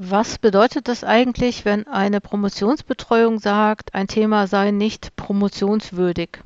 [0.00, 6.38] Was bedeutet das eigentlich, wenn eine Promotionsbetreuung sagt, ein Thema sei nicht promotionswürdig?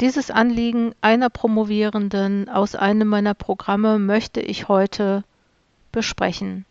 [0.00, 5.24] Dieses Anliegen einer Promovierenden aus einem meiner Programme möchte ich heute
[5.92, 6.64] besprechen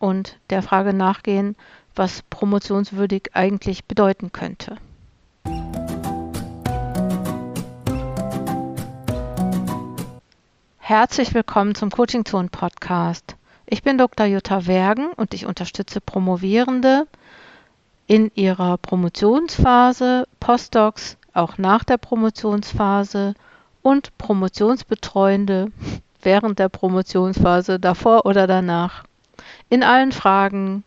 [0.00, 1.54] und der Frage nachgehen,
[1.94, 4.76] was promotionswürdig eigentlich bedeuten könnte.
[10.78, 13.36] Herzlich willkommen zum Coaching Zone Podcast.
[13.66, 14.26] Ich bin Dr.
[14.26, 17.06] Jutta Wergen und ich unterstütze Promovierende
[18.06, 23.34] in ihrer Promotionsphase, Postdocs auch nach der Promotionsphase
[23.82, 25.72] und Promotionsbetreuende
[26.22, 29.04] während der Promotionsphase, davor oder danach,
[29.68, 30.84] in allen Fragen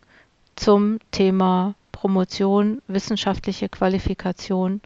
[0.56, 4.80] zum Thema Promotion, wissenschaftliche Qualifikation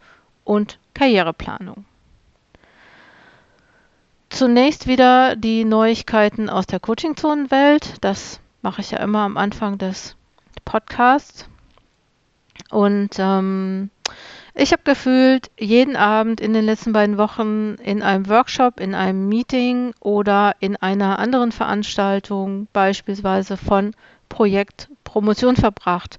[0.44, 1.84] und Karriereplanung.
[4.32, 7.96] Zunächst wieder die Neuigkeiten aus der Coaching-Zonen-Welt.
[8.00, 10.16] Das mache ich ja immer am Anfang des
[10.64, 11.46] Podcasts.
[12.70, 13.90] Und ähm,
[14.54, 19.28] ich habe gefühlt jeden Abend in den letzten beiden Wochen in einem Workshop, in einem
[19.28, 23.92] Meeting oder in einer anderen Veranstaltung, beispielsweise von
[24.30, 26.18] Projekt Promotion verbracht.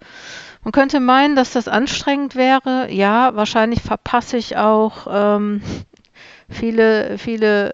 [0.64, 2.92] Man könnte meinen, dass das anstrengend wäre.
[2.92, 5.64] Ja, wahrscheinlich verpasse ich auch ähm,
[6.48, 7.74] viele, viele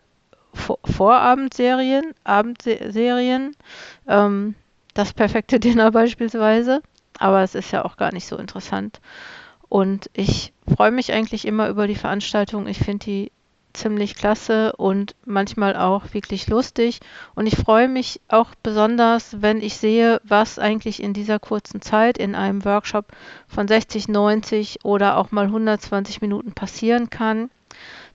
[0.53, 3.55] Vorabendserien, Abendserien,
[4.07, 4.55] ähm,
[4.93, 6.81] das perfekte Dinner beispielsweise.
[7.17, 9.01] Aber es ist ja auch gar nicht so interessant.
[9.67, 12.67] Und ich freue mich eigentlich immer über die Veranstaltung.
[12.67, 13.31] Ich finde die
[13.73, 16.99] ziemlich klasse und manchmal auch wirklich lustig.
[17.35, 22.17] Und ich freue mich auch besonders, wenn ich sehe, was eigentlich in dieser kurzen Zeit
[22.17, 23.05] in einem Workshop
[23.47, 27.49] von 60, 90 oder auch mal 120 Minuten passieren kann.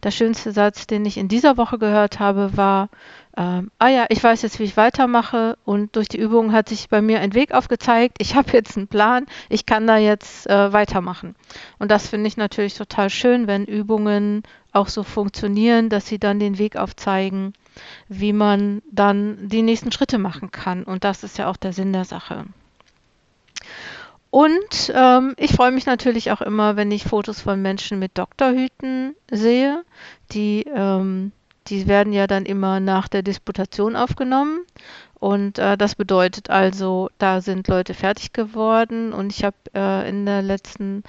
[0.05, 2.91] Der schönste Satz, den ich in dieser Woche gehört habe, war,
[3.39, 6.91] ähm, ah ja, ich weiß jetzt, wie ich weitermache und durch die Übung hat sich
[6.91, 8.19] bei mir ein Weg aufgezeigt.
[8.21, 11.35] Ich habe jetzt einen Plan, ich kann da jetzt äh, weitermachen.
[11.79, 16.39] Und das finde ich natürlich total schön, wenn Übungen auch so funktionieren, dass sie dann
[16.39, 17.55] den Weg aufzeigen,
[18.09, 20.85] wie man dann die nächsten Schritte machen kann.
[20.85, 22.45] Und das ist ja auch der Sinn der Sache.
[24.35, 29.15] Und ähm, ich freue mich natürlich auch immer, wenn ich Fotos von Menschen mit Doktorhüten
[29.31, 29.85] sehe.
[30.33, 31.31] Die, ähm,
[31.69, 34.63] die werden ja dann immer nach der Disputation aufgenommen.
[35.21, 39.13] Und äh, das bedeutet also, da sind Leute fertig geworden.
[39.13, 41.05] Und ich habe äh, in der letzten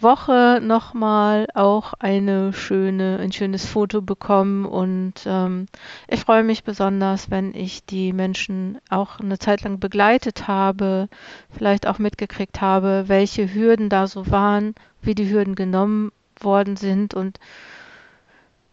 [0.00, 4.64] Woche nochmal auch eine schöne, ein schönes Foto bekommen.
[4.66, 5.66] Und ähm,
[6.08, 11.08] ich freue mich besonders, wenn ich die Menschen auch eine Zeit lang begleitet habe,
[11.50, 17.14] vielleicht auch mitgekriegt habe, welche Hürden da so waren, wie die Hürden genommen worden sind.
[17.14, 17.38] Und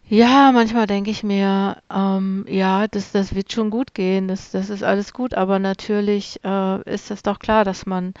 [0.06, 4.68] ja, manchmal denke ich mir, ähm, ja, das, das wird schon gut gehen, das, das
[4.68, 8.12] ist alles gut, aber natürlich äh, ist es doch klar, dass man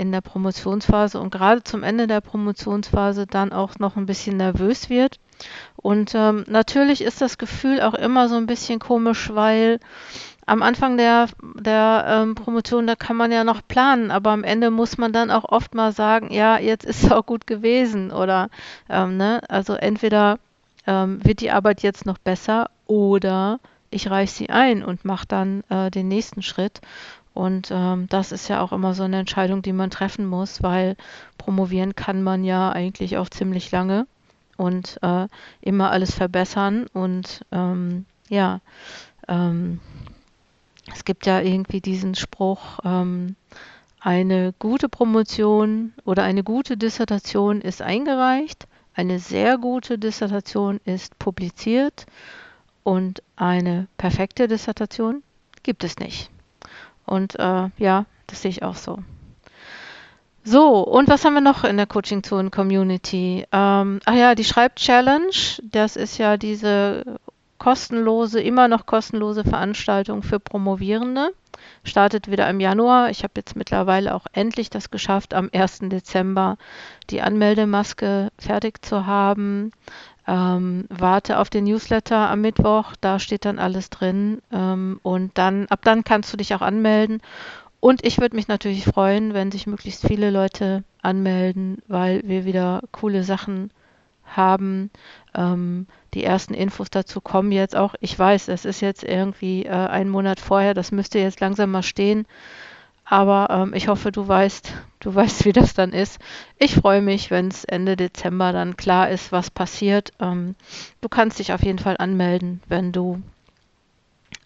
[0.00, 4.88] in der Promotionsphase und gerade zum Ende der Promotionsphase dann auch noch ein bisschen nervös
[4.88, 5.20] wird.
[5.76, 9.78] Und ähm, natürlich ist das Gefühl auch immer so ein bisschen komisch, weil
[10.46, 14.70] am Anfang der, der ähm, Promotion, da kann man ja noch planen, aber am Ende
[14.70, 18.48] muss man dann auch oft mal sagen, ja, jetzt ist es auch gut gewesen oder,
[18.88, 20.38] ähm, ne, also entweder
[20.86, 25.62] ähm, wird die Arbeit jetzt noch besser oder ich reiche sie ein und mache dann
[25.68, 26.80] äh, den nächsten Schritt.
[27.40, 30.94] Und ähm, das ist ja auch immer so eine Entscheidung, die man treffen muss, weil
[31.38, 34.06] promovieren kann man ja eigentlich auch ziemlich lange
[34.58, 35.26] und äh,
[35.62, 36.86] immer alles verbessern.
[36.92, 38.60] Und ähm, ja,
[39.26, 39.80] ähm,
[40.92, 43.36] es gibt ja irgendwie diesen Spruch, ähm,
[44.00, 52.04] eine gute Promotion oder eine gute Dissertation ist eingereicht, eine sehr gute Dissertation ist publiziert
[52.82, 55.22] und eine perfekte Dissertation
[55.62, 56.30] gibt es nicht.
[57.10, 59.00] Und äh, ja, das sehe ich auch so.
[60.44, 63.44] So, und was haben wir noch in der Coaching Zone Community?
[63.52, 65.32] Ähm, ach ja, die Schreib-Challenge.
[65.64, 67.18] Das ist ja diese
[67.58, 71.34] kostenlose, immer noch kostenlose Veranstaltung für Promovierende.
[71.82, 73.10] Startet wieder im Januar.
[73.10, 75.80] Ich habe jetzt mittlerweile auch endlich das geschafft, am 1.
[75.82, 76.56] Dezember
[77.10, 79.72] die Anmeldemaske fertig zu haben.
[80.30, 84.40] Ähm, warte auf den Newsletter am Mittwoch, da steht dann alles drin.
[84.52, 87.20] Ähm, und dann, ab dann kannst du dich auch anmelden.
[87.80, 92.82] Und ich würde mich natürlich freuen, wenn sich möglichst viele Leute anmelden, weil wir wieder
[92.92, 93.72] coole Sachen
[94.24, 94.90] haben.
[95.34, 97.96] Ähm, die ersten Infos dazu kommen jetzt auch.
[98.00, 101.82] Ich weiß, es ist jetzt irgendwie äh, ein Monat vorher, das müsste jetzt langsam mal
[101.82, 102.26] stehen.
[103.10, 106.20] Aber ähm, ich hoffe, du weißt, du weißt, wie das dann ist.
[106.58, 110.12] Ich freue mich, wenn es Ende Dezember dann klar ist, was passiert.
[110.20, 110.54] Ähm,
[111.00, 113.20] du kannst dich auf jeden Fall anmelden, wenn du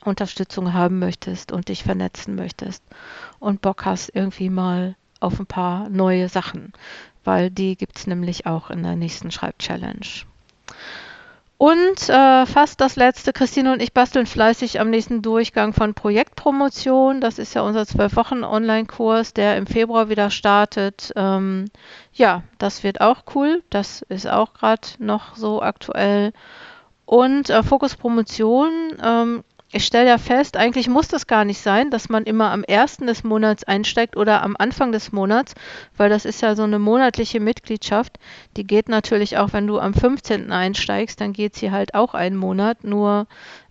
[0.02, 2.82] Unterstützung haben möchtest und dich vernetzen möchtest
[3.38, 6.72] und Bock hast irgendwie mal auf ein paar neue Sachen,
[7.22, 10.24] weil die gibt es nämlich auch in der nächsten Schreibchallenge.
[11.56, 17.20] Und äh, fast das letzte, Christine und ich basteln fleißig am nächsten Durchgang von Projektpromotion.
[17.20, 21.12] Das ist ja unser zwölf Wochen Online-Kurs, der im Februar wieder startet.
[21.14, 21.66] Ähm,
[22.12, 23.62] ja, das wird auch cool.
[23.70, 26.32] Das ist auch gerade noch so aktuell.
[27.06, 28.70] Und äh, Fokus Promotion
[29.02, 32.62] ähm, ich stelle ja fest, eigentlich muss das gar nicht sein, dass man immer am
[32.62, 35.56] ersten des Monats einsteigt oder am Anfang des Monats,
[35.96, 38.20] weil das ist ja so eine monatliche Mitgliedschaft.
[38.56, 40.52] Die geht natürlich auch, wenn du am 15.
[40.52, 42.84] einsteigst, dann geht sie halt auch einen Monat.
[42.84, 43.26] Nur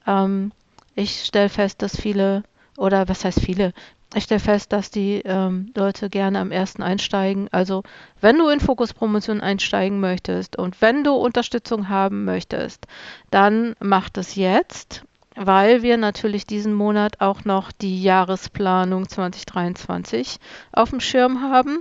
[0.05, 0.51] ähm,
[0.94, 2.44] ich stelle fest, dass viele,
[2.75, 3.71] oder was heißt viele,
[4.13, 7.47] ich stelle fest, dass die ähm, Leute gerne am ersten einsteigen.
[7.53, 7.81] Also
[8.19, 12.88] wenn du in Fokus Promotion einsteigen möchtest und wenn du Unterstützung haben möchtest,
[13.31, 15.05] dann mach das jetzt
[15.35, 20.38] weil wir natürlich diesen Monat auch noch die Jahresplanung 2023
[20.71, 21.80] auf dem Schirm haben.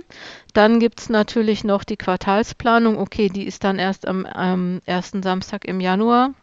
[0.53, 2.97] Dann gibt es natürlich noch die Quartalsplanung.
[2.97, 6.33] Okay, die ist dann erst am, am ersten Samstag im Januar.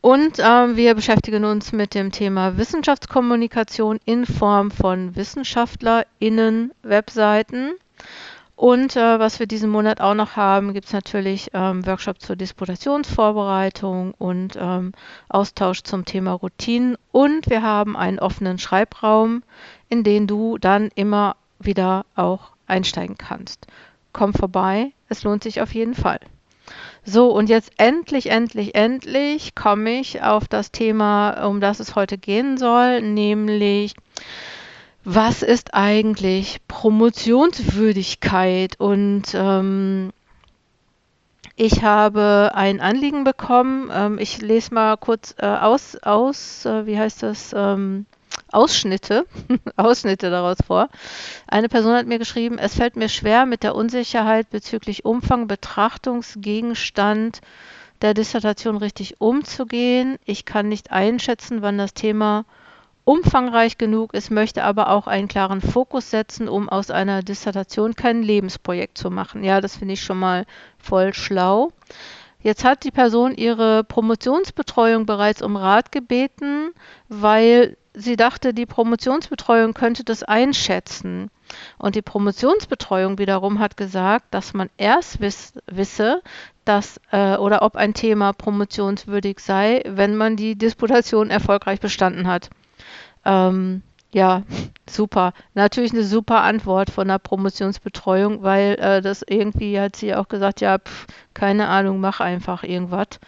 [0.00, 7.72] Und äh, wir beschäftigen uns mit dem Thema Wissenschaftskommunikation in Form von WissenschaftlerInnen, Webseiten.
[8.56, 12.36] Und äh, was wir diesen Monat auch noch haben, gibt es natürlich ähm, Workshop zur
[12.36, 14.92] Disputationsvorbereitung und ähm,
[15.28, 16.96] Austausch zum Thema Routinen.
[17.12, 19.42] Und wir haben einen offenen Schreibraum,
[19.90, 23.66] in den du dann immer wieder auch einsteigen kannst.
[24.14, 26.20] Komm vorbei, es lohnt sich auf jeden Fall.
[27.04, 32.16] So, und jetzt endlich, endlich, endlich komme ich auf das Thema, um das es heute
[32.16, 33.94] gehen soll, nämlich
[35.06, 38.78] was ist eigentlich Promotionswürdigkeit?
[38.80, 40.12] Und ähm,
[41.54, 43.88] ich habe ein Anliegen bekommen.
[43.94, 47.54] Ähm, ich lese mal kurz äh, aus, aus äh, wie heißt das?
[47.56, 48.06] Ähm,
[48.50, 49.26] Ausschnitte,
[49.76, 50.88] Ausschnitte daraus vor.
[51.46, 57.42] Eine Person hat mir geschrieben, es fällt mir schwer, mit der Unsicherheit bezüglich Umfang, Betrachtungsgegenstand
[58.02, 60.16] der Dissertation richtig umzugehen.
[60.24, 62.44] Ich kann nicht einschätzen, wann das Thema
[63.06, 68.20] umfangreich genug ist, möchte aber auch einen klaren Fokus setzen, um aus einer Dissertation kein
[68.20, 69.44] Lebensprojekt zu machen.
[69.44, 70.44] Ja, das finde ich schon mal
[70.76, 71.70] voll schlau.
[72.40, 76.72] Jetzt hat die Person ihre Promotionsbetreuung bereits um Rat gebeten,
[77.08, 81.30] weil sie dachte, die Promotionsbetreuung könnte das einschätzen.
[81.78, 86.22] Und die Promotionsbetreuung wiederum hat gesagt, dass man erst wiss, wisse,
[86.64, 92.50] dass äh, oder ob ein Thema promotionswürdig sei, wenn man die Disputation erfolgreich bestanden hat.
[93.24, 94.42] Ähm, ja,
[94.88, 95.32] super.
[95.54, 100.60] Natürlich eine super Antwort von der Promotionsbetreuung, weil äh, das irgendwie hat sie auch gesagt,
[100.60, 103.20] ja, pf, keine Ahnung, mach einfach irgendwas.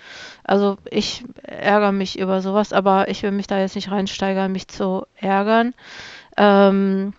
[0.45, 4.69] Also ich ärgere mich über sowas, aber ich will mich da jetzt nicht reinsteigern, mich
[4.69, 5.75] zu ärgern.
[6.37, 7.13] Ähm,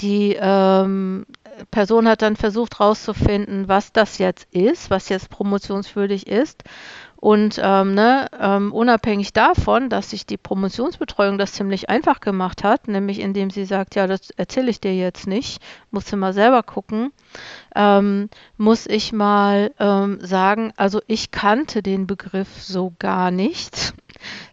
[0.00, 1.26] die ähm,
[1.70, 6.64] Person hat dann versucht herauszufinden, was das jetzt ist, was jetzt promotionswürdig ist.
[7.20, 12.86] Und ähm, ne, ähm, unabhängig davon, dass sich die Promotionsbetreuung das ziemlich einfach gemacht hat,
[12.86, 15.60] nämlich indem sie sagt, ja, das erzähle ich dir jetzt nicht,
[15.90, 17.10] musst du mal selber gucken,
[17.74, 23.94] ähm, muss ich mal ähm, sagen, also ich kannte den Begriff so gar nicht.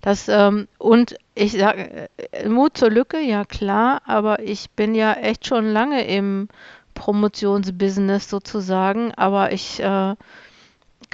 [0.02, 5.14] Das, ähm, und ich sage, äh, Mut zur Lücke, ja klar, aber ich bin ja
[5.14, 6.48] echt schon lange im
[6.96, 10.16] Promotionsbusiness sozusagen, aber ich äh,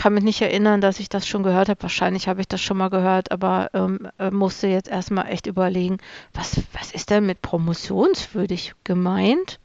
[0.01, 1.83] kann mich nicht erinnern, dass ich das schon gehört habe.
[1.83, 5.99] Wahrscheinlich habe ich das schon mal gehört, aber ähm, äh, musste jetzt erstmal echt überlegen,
[6.33, 9.59] was, was ist denn mit promotionswürdig gemeint?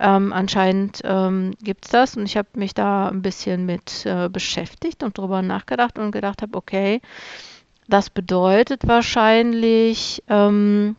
[0.00, 4.28] Ähm, anscheinend ähm, gibt es das und ich habe mich da ein bisschen mit äh,
[4.28, 7.00] beschäftigt und darüber nachgedacht und gedacht habe, okay,
[7.86, 10.96] das bedeutet wahrscheinlich, ähm,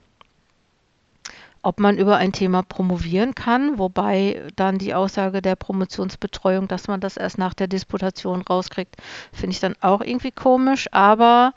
[1.61, 7.01] ob man über ein Thema promovieren kann, wobei dann die Aussage der Promotionsbetreuung, dass man
[7.01, 8.95] das erst nach der Disputation rauskriegt,
[9.33, 10.87] finde ich dann auch irgendwie komisch.
[10.91, 11.53] Aber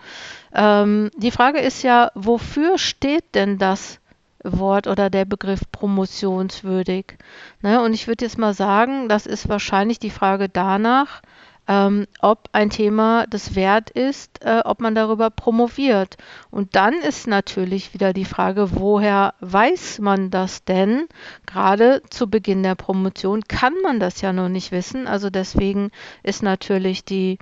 [0.55, 4.01] ähm, die Frage ist ja, wofür steht denn das
[4.43, 7.17] Wort oder der Begriff promotionswürdig?
[7.61, 7.81] Ne?
[7.81, 11.23] Und ich würde jetzt mal sagen, das ist wahrscheinlich die Frage danach,
[11.69, 16.17] ähm, ob ein Thema das wert ist, äh, ob man darüber promoviert.
[16.51, 21.07] Und dann ist natürlich wieder die Frage, woher weiß man das denn?
[21.47, 25.07] Gerade zu Beginn der Promotion kann man das ja noch nicht wissen.
[25.07, 25.91] Also deswegen
[26.23, 27.39] ist natürlich die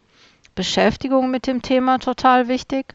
[0.54, 2.94] Beschäftigung mit dem Thema total wichtig.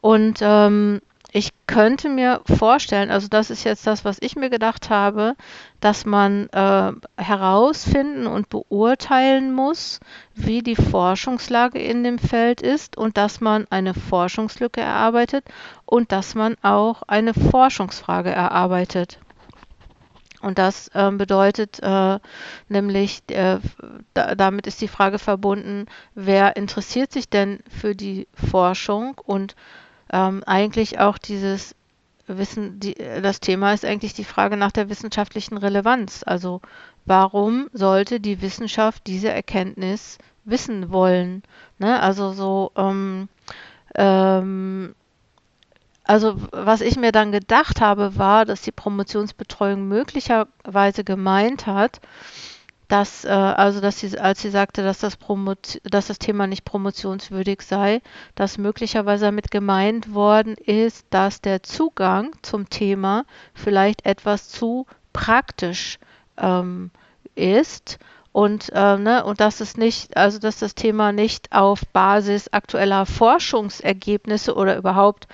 [0.00, 1.00] Und ähm,
[1.36, 5.34] ich könnte mir vorstellen, also das ist jetzt das, was ich mir gedacht habe,
[5.80, 9.98] dass man äh, herausfinden und beurteilen muss,
[10.36, 15.44] wie die Forschungslage in dem Feld ist und dass man eine Forschungslücke erarbeitet
[15.86, 19.18] und dass man auch eine Forschungsfrage erarbeitet.
[20.40, 22.20] Und das äh, bedeutet äh,
[22.68, 23.58] nämlich, äh,
[24.12, 29.56] da, damit ist die Frage verbunden, wer interessiert sich denn für die Forschung und
[30.14, 31.74] ähm, eigentlich auch dieses
[32.28, 36.22] Wissen, die, das Thema ist eigentlich die Frage nach der wissenschaftlichen Relevanz.
[36.24, 36.60] Also
[37.04, 41.42] warum sollte die Wissenschaft diese Erkenntnis wissen wollen?
[41.78, 42.00] Ne?
[42.00, 43.28] Also so, ähm,
[43.96, 44.94] ähm,
[46.04, 52.00] also was ich mir dann gedacht habe, war, dass die Promotionsbetreuung möglicherweise gemeint hat,
[52.88, 56.64] dass, äh, also dass sie, als sie sagte, dass das, Promot dass das Thema nicht
[56.64, 58.02] promotionswürdig sei,
[58.34, 63.24] dass möglicherweise damit gemeint worden ist, dass der Zugang zum Thema
[63.54, 65.98] vielleicht etwas zu praktisch
[66.36, 66.90] ähm,
[67.34, 67.98] ist
[68.32, 73.06] und, äh, ne, und dass es nicht, also dass das Thema nicht auf Basis aktueller
[73.06, 75.28] Forschungsergebnisse oder überhaupt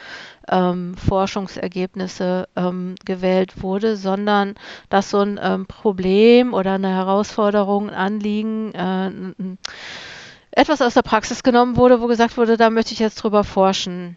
[0.50, 4.54] ähm, Forschungsergebnisse ähm, gewählt wurde, sondern
[4.88, 9.10] dass so ein ähm, Problem oder eine Herausforderung, ein Anliegen, äh,
[10.52, 14.16] etwas aus der Praxis genommen wurde, wo gesagt wurde, da möchte ich jetzt drüber forschen.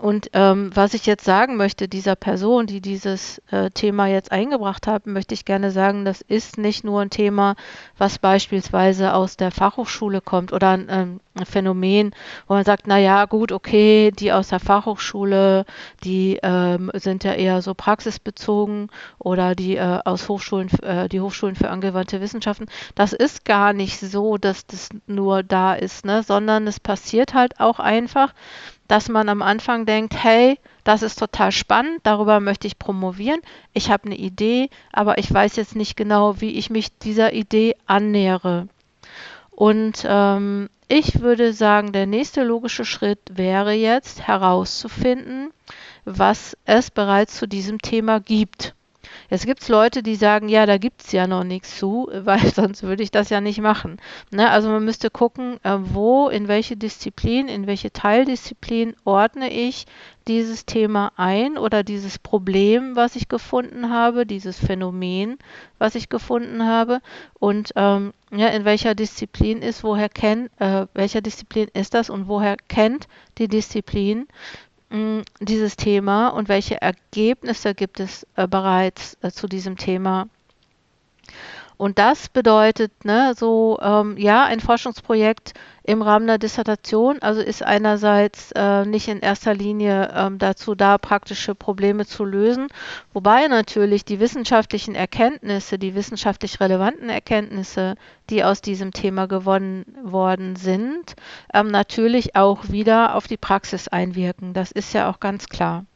[0.00, 4.86] Und ähm, was ich jetzt sagen möchte, dieser Person, die dieses äh, Thema jetzt eingebracht
[4.86, 7.54] hat, möchte ich gerne sagen, das ist nicht nur ein Thema,
[7.98, 12.14] was beispielsweise aus der Fachhochschule kommt oder ein, ähm, ein Phänomen,
[12.46, 15.66] wo man sagt, na ja, gut, okay, die aus der Fachhochschule,
[16.02, 18.88] die ähm, sind ja eher so praxisbezogen
[19.18, 22.66] oder die äh, aus Hochschulen, äh, die Hochschulen für angewandte Wissenschaften.
[22.94, 27.60] Das ist gar nicht so, dass das nur da ist, ne, sondern es passiert halt
[27.60, 28.32] auch einfach,
[28.90, 33.40] dass man am Anfang denkt, hey, das ist total spannend, darüber möchte ich promovieren.
[33.72, 37.76] Ich habe eine Idee, aber ich weiß jetzt nicht genau, wie ich mich dieser Idee
[37.86, 38.66] annähere.
[39.52, 45.52] Und ähm, ich würde sagen, der nächste logische Schritt wäre jetzt herauszufinden,
[46.04, 48.74] was es bereits zu diesem Thema gibt.
[49.30, 52.44] Jetzt gibt es Leute, die sagen, ja, da gibt es ja noch nichts zu, weil
[52.52, 53.98] sonst würde ich das ja nicht machen.
[54.30, 54.50] Ne?
[54.50, 59.86] Also man müsste gucken, äh, wo, in welche Disziplin, in welche Teildisziplin ordne ich
[60.26, 65.38] dieses Thema ein oder dieses Problem, was ich gefunden habe, dieses Phänomen,
[65.78, 67.00] was ich gefunden habe
[67.38, 72.28] und ähm, ja, in welcher Disziplin ist, woher kennt, äh, welcher Disziplin ist das und
[72.28, 73.08] woher kennt
[73.38, 74.28] die Disziplin
[75.40, 80.28] dieses Thema und welche Ergebnisse gibt es äh, bereits äh, zu diesem Thema.
[81.80, 87.62] Und das bedeutet, ne, so, ähm, ja, ein Forschungsprojekt im Rahmen der Dissertation, also ist
[87.62, 92.66] einerseits äh, nicht in erster Linie ähm, dazu da, praktische Probleme zu lösen,
[93.14, 97.94] wobei natürlich die wissenschaftlichen Erkenntnisse, die wissenschaftlich relevanten Erkenntnisse,
[98.28, 101.16] die aus diesem Thema gewonnen worden sind,
[101.54, 104.52] ähm, natürlich auch wieder auf die Praxis einwirken.
[104.52, 105.86] Das ist ja auch ganz klar.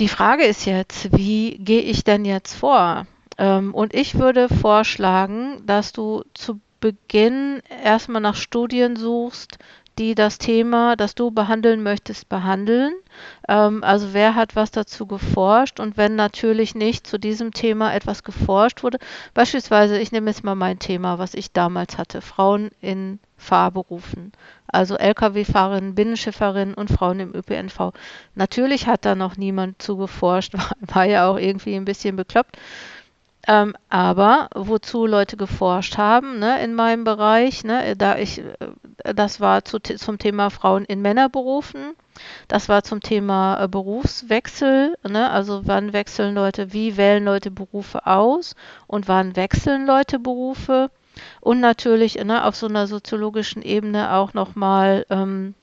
[0.00, 3.06] Die Frage ist jetzt, wie gehe ich denn jetzt vor?
[3.38, 9.58] Ähm, und ich würde vorschlagen, dass du zu Beginn erstmal nach Studien suchst,
[9.98, 12.94] die das Thema, das du behandeln möchtest, behandeln.
[13.48, 18.22] Ähm, also wer hat was dazu geforscht und wenn natürlich nicht zu diesem Thema etwas
[18.24, 18.98] geforscht wurde,
[19.34, 24.32] beispielsweise, ich nehme jetzt mal mein Thema, was ich damals hatte, Frauen in Fahrberufen,
[24.66, 27.92] also Lkw-Fahrerinnen, Binnenschifferinnen und Frauen im ÖPNV.
[28.34, 32.56] Natürlich hat da noch niemand zu geforscht, war, war ja auch irgendwie ein bisschen bekloppt.
[33.48, 39.40] Ähm, aber wozu Leute geforscht haben, ne, in meinem Bereich, ne, da ich, äh, das
[39.40, 41.94] war zu, zum Thema Frauen in Männerberufen,
[42.46, 48.06] das war zum Thema äh, Berufswechsel, ne, also wann wechseln Leute, wie wählen Leute Berufe
[48.06, 48.54] aus
[48.86, 50.90] und wann wechseln Leute Berufe.
[51.40, 55.54] Und natürlich ne, auf so einer soziologischen Ebene auch nochmal ähm,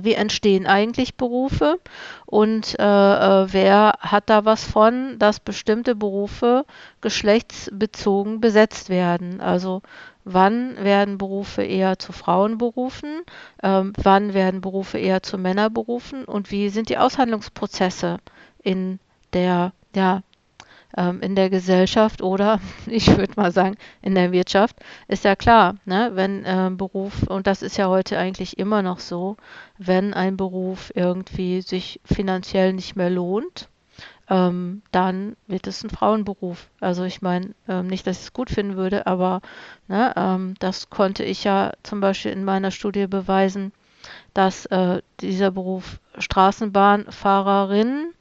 [0.00, 1.78] wie entstehen eigentlich Berufe?
[2.26, 6.64] Und äh, äh, wer hat da was von, dass bestimmte Berufe
[7.00, 9.40] geschlechtsbezogen besetzt werden.
[9.40, 9.82] Also
[10.24, 13.22] wann werden Berufe eher zu Frauenberufen,
[13.62, 18.18] ähm, wann werden Berufe eher zu Männerberufen und wie sind die Aushandlungsprozesse
[18.62, 18.98] in
[19.32, 20.22] der ja,
[20.96, 24.76] ähm, in der Gesellschaft oder ich würde mal sagen in der Wirtschaft,
[25.08, 29.00] ist ja klar, ne, wenn äh, Beruf, und das ist ja heute eigentlich immer noch
[29.00, 29.36] so,
[29.78, 33.68] wenn ein Beruf irgendwie sich finanziell nicht mehr lohnt,
[34.28, 36.68] ähm, dann wird es ein Frauenberuf.
[36.80, 39.40] Also ich meine, ähm, nicht, dass ich es gut finden würde, aber
[39.88, 43.72] ne, ähm, das konnte ich ja zum Beispiel in meiner Studie beweisen,
[44.32, 48.13] dass äh, dieser Beruf Straßenbahnfahrerin,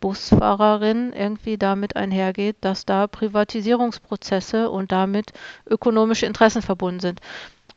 [0.00, 5.32] Busfahrerin irgendwie damit einhergeht, dass da Privatisierungsprozesse und damit
[5.66, 7.20] ökonomische Interessen verbunden sind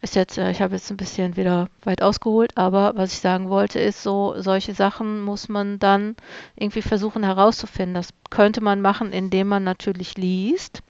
[0.04, 3.50] ist jetzt, äh, ich habe jetzt ein bisschen wieder weit ausgeholt, aber was ich sagen
[3.50, 6.16] wollte, ist so, solche Sachen muss man dann
[6.56, 7.96] irgendwie versuchen herauszufinden.
[7.96, 10.84] Das könnte man machen, indem man natürlich liest.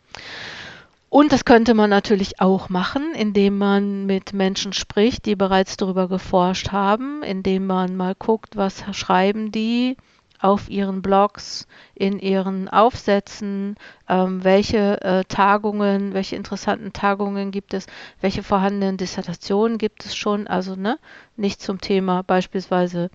[1.10, 6.08] Und das könnte man natürlich auch machen, indem man mit Menschen spricht, die bereits darüber
[6.08, 9.96] geforscht haben, indem man mal guckt, was schreiben die,
[10.44, 13.78] auf ihren Blogs, in ihren Aufsätzen,
[14.10, 17.88] ähm, welche äh, Tagungen, welche interessanten Tagungen gibt es,
[18.20, 21.00] welche vorhandenen Dissertationen gibt es schon, also ne,
[21.38, 23.10] nicht zum Thema beispielsweise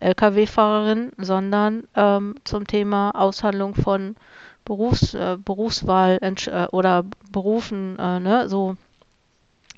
[0.00, 4.16] Lkw-Fahrerin, sondern ähm, zum Thema Aushandlung von
[4.64, 8.76] Berufs, äh, Berufswahl äh, oder Berufen, äh, ne, so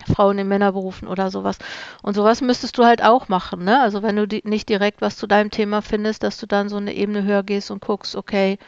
[0.06, 1.59] Frauen in Männerberufen oder sowas.
[2.02, 3.80] Und sowas müsstest du halt auch machen, ne?
[3.80, 6.76] Also wenn du die, nicht direkt was zu deinem Thema findest, dass du dann so
[6.76, 8.59] eine Ebene höher gehst und guckst, okay,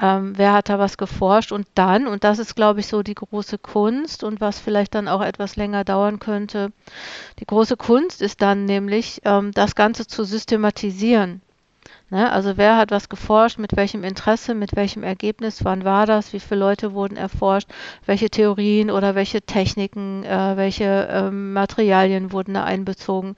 [0.00, 3.14] ähm, wer hat da was geforscht und dann, und das ist, glaube ich, so die
[3.14, 6.72] große Kunst und was vielleicht dann auch etwas länger dauern könnte,
[7.38, 11.42] die große Kunst ist dann nämlich, ähm, das Ganze zu systematisieren.
[12.14, 12.30] Ne?
[12.30, 16.38] Also wer hat was geforscht, mit welchem Interesse, mit welchem Ergebnis, wann war das, wie
[16.38, 17.68] viele Leute wurden erforscht,
[18.06, 23.34] welche Theorien oder welche Techniken, äh, welche ähm, Materialien wurden da einbezogen.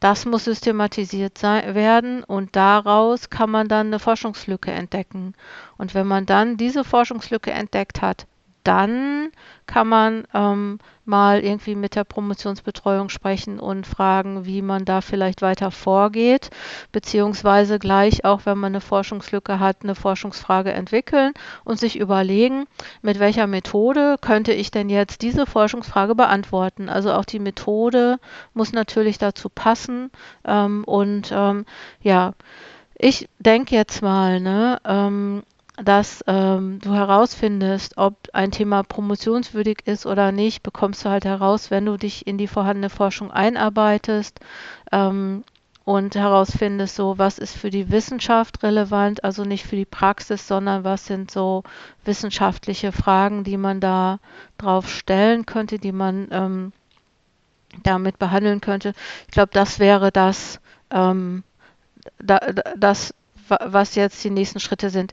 [0.00, 5.34] Das muss systematisiert sein, werden und daraus kann man dann eine Forschungslücke entdecken.
[5.76, 8.26] Und wenn man dann diese Forschungslücke entdeckt hat,
[8.64, 9.30] dann
[9.66, 15.42] kann man ähm, mal irgendwie mit der Promotionsbetreuung sprechen und fragen, wie man da vielleicht
[15.42, 16.50] weiter vorgeht,
[16.92, 21.32] beziehungsweise gleich auch, wenn man eine Forschungslücke hat, eine Forschungsfrage entwickeln
[21.64, 22.64] und sich überlegen,
[23.02, 26.88] mit welcher Methode könnte ich denn jetzt diese Forschungsfrage beantworten.
[26.88, 28.18] Also auch die Methode
[28.54, 30.10] muss natürlich dazu passen
[30.46, 31.66] ähm, und ähm,
[32.00, 32.32] ja,
[32.96, 35.42] ich denke jetzt mal, ne, ähm,
[35.76, 41.70] dass ähm, du herausfindest, ob ein Thema promotionswürdig ist oder nicht, bekommst du halt heraus,
[41.70, 44.38] wenn du dich in die vorhandene Forschung einarbeitest
[44.92, 45.42] ähm,
[45.84, 50.84] und herausfindest, so was ist für die Wissenschaft relevant, also nicht für die Praxis, sondern
[50.84, 51.64] was sind so
[52.04, 54.20] wissenschaftliche Fragen, die man da
[54.58, 56.72] drauf stellen könnte, die man ähm,
[57.82, 58.94] damit behandeln könnte.
[59.26, 60.60] Ich glaube, das wäre das,
[60.92, 61.42] ähm,
[62.18, 62.38] da,
[62.76, 63.12] das,
[63.48, 65.12] was jetzt die nächsten Schritte sind.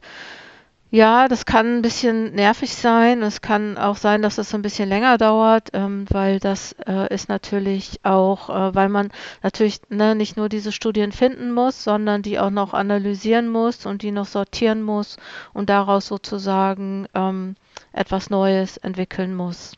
[0.93, 3.23] Ja, das kann ein bisschen nervig sein.
[3.23, 7.30] Es kann auch sein, dass das ein bisschen länger dauert, ähm, weil das äh, ist
[7.30, 9.10] natürlich auch, äh, weil man
[9.41, 14.01] natürlich ne, nicht nur diese Studien finden muss, sondern die auch noch analysieren muss und
[14.01, 15.15] die noch sortieren muss
[15.54, 17.56] und daraus sozusagen ähm,
[17.93, 19.77] etwas Neues entwickeln muss.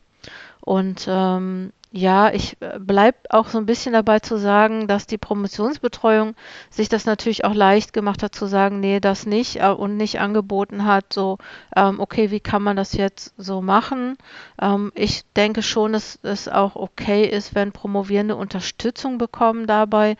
[0.60, 5.16] Und ähm, ja, ich äh, bleibe auch so ein bisschen dabei zu sagen, dass die
[5.16, 6.34] Promotionsbetreuung
[6.68, 10.18] sich das natürlich auch leicht gemacht hat zu sagen, nee, das nicht äh, und nicht
[10.18, 11.38] angeboten hat, so,
[11.76, 14.18] ähm, okay, wie kann man das jetzt so machen?
[14.60, 20.16] Ähm, ich denke schon, dass es auch okay ist, wenn Promovierende Unterstützung bekommen dabei,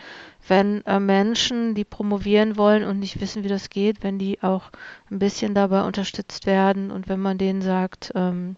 [0.47, 4.71] wenn äh, Menschen, die promovieren wollen und nicht wissen, wie das geht, wenn die auch
[5.11, 8.55] ein bisschen dabei unterstützt werden und wenn man denen sagt, ähm,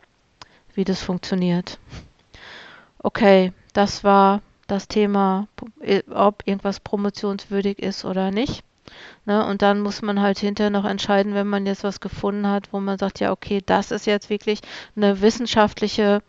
[0.74, 1.78] wie das funktioniert
[2.98, 5.48] okay, das war das Thema,
[6.10, 8.64] ob irgendwas promotionswürdig ist oder nicht.
[9.24, 12.72] Ne, und dann muss man halt hinterher noch entscheiden, wenn man jetzt was gefunden hat,
[12.72, 14.60] wo man sagt, ja, okay, das ist jetzt wirklich
[14.94, 16.22] eine wissenschaftliche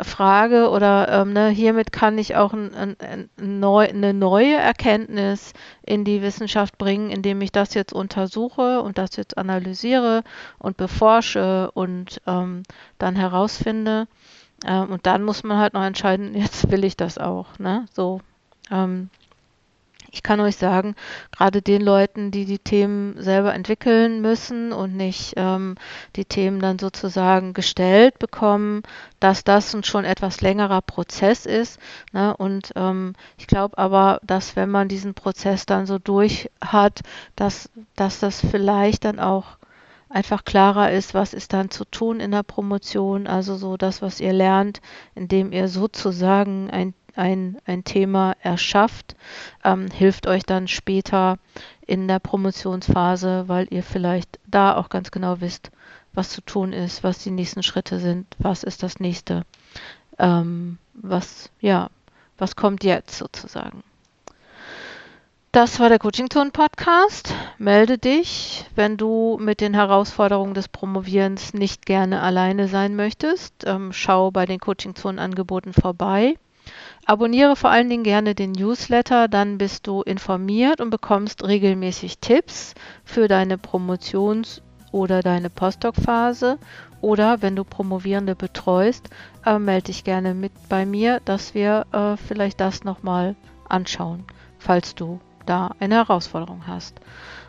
[0.00, 5.52] Frage oder ähm, ne, hiermit kann ich auch ein, ein, ein neu, eine neue Erkenntnis
[5.82, 10.24] in die Wissenschaft bringen, indem ich das jetzt untersuche und das jetzt analysiere
[10.58, 12.64] und beforsche und ähm,
[12.98, 14.06] dann herausfinde.
[14.64, 17.58] Ähm, und dann muss man halt noch entscheiden, jetzt will ich das auch.
[17.58, 17.86] Ne?
[17.92, 18.20] So,
[18.70, 19.10] ähm,
[20.14, 20.94] ich kann euch sagen,
[21.32, 25.74] gerade den Leuten, die die Themen selber entwickeln müssen und nicht ähm,
[26.14, 28.82] die Themen dann sozusagen gestellt bekommen,
[29.18, 31.80] dass das ein schon etwas längerer Prozess ist.
[32.12, 32.36] Ne?
[32.36, 37.00] Und ähm, ich glaube aber, dass wenn man diesen Prozess dann so durch hat,
[37.34, 39.56] dass, dass das vielleicht dann auch
[40.14, 44.20] einfach klarer ist, was ist dann zu tun in der Promotion, also so das, was
[44.20, 44.80] ihr lernt,
[45.14, 49.16] indem ihr sozusagen ein, ein, ein Thema erschafft,
[49.64, 51.38] ähm, hilft euch dann später
[51.84, 55.72] in der Promotionsphase, weil ihr vielleicht da auch ganz genau wisst,
[56.14, 59.42] was zu tun ist, was die nächsten Schritte sind, was ist das nächste,
[60.18, 61.90] ähm, was, ja,
[62.38, 63.82] was kommt jetzt sozusagen.
[65.54, 67.32] Das war der Coaching Zone Podcast.
[67.58, 73.62] Melde dich, wenn du mit den Herausforderungen des Promovierens nicht gerne alleine sein möchtest.
[73.64, 76.34] Ähm, schau bei den Coaching Zone Angeboten vorbei.
[77.06, 82.74] Abonniere vor allen Dingen gerne den Newsletter, dann bist du informiert und bekommst regelmäßig Tipps
[83.04, 86.58] für deine Promotions- oder deine Postdoc-Phase
[87.00, 89.08] oder wenn du Promovierende betreust,
[89.46, 93.36] äh, melde dich gerne mit bei mir, dass wir äh, vielleicht das nochmal
[93.68, 94.24] anschauen,
[94.58, 97.00] falls du da eine Herausforderung hast.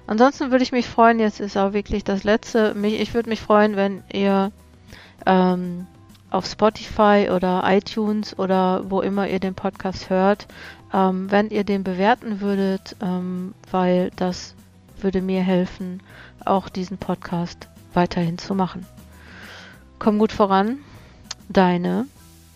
[0.08, 3.42] Ansonsten würde ich mich freuen, jetzt ist auch wirklich das letzte, mich, ich würde mich
[3.42, 4.52] freuen, wenn ihr
[5.26, 5.88] ähm,
[6.30, 10.48] auf Spotify oder iTunes oder wo immer ihr den Podcast hört,
[10.94, 14.54] ähm, wenn ihr den bewerten würdet, ähm, weil das
[15.00, 16.02] würde mir helfen,
[16.44, 18.86] auch diesen Podcast weiterhin zu machen.
[19.98, 20.80] Komm gut voran,
[21.50, 22.06] deine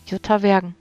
[0.05, 0.75] Jutta Wergen.